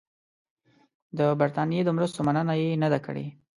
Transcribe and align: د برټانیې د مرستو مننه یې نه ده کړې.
د 1.17 1.19
برټانیې 1.39 1.81
د 1.85 1.89
مرستو 1.97 2.19
مننه 2.27 2.53
یې 2.61 2.79
نه 2.83 2.87
ده 2.93 2.99
کړې. 3.05 3.25